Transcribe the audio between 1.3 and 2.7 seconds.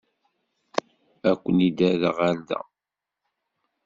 ken-id-rreɣ ɣer da.